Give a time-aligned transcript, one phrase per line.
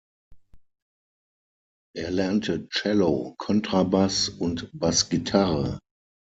[1.95, 5.77] Er lernte Cello, Kontrabass und Bassgitarre.